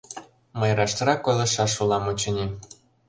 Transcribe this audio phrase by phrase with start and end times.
[0.59, 2.45] —Мый рашрак ойлышаш улам, очыни.